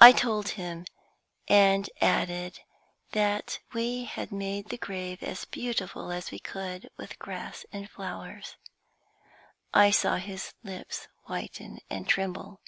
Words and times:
I 0.00 0.10
told 0.10 0.48
him, 0.58 0.84
and 1.46 1.88
added 2.00 2.58
that 3.12 3.60
we 3.72 4.02
had 4.06 4.32
made 4.32 4.68
the 4.68 4.76
grave 4.76 5.22
as 5.22 5.44
beautiful 5.44 6.10
as 6.10 6.32
we 6.32 6.40
could 6.40 6.90
with 6.96 7.20
grass 7.20 7.64
and 7.70 7.88
flowers. 7.88 8.56
I 9.72 9.92
saw 9.92 10.16
his 10.16 10.54
lips 10.64 11.06
whiten 11.28 11.78
and 11.88 12.08
tremble. 12.08 12.60